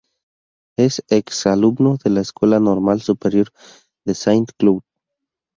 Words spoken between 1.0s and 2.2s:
ex alumno de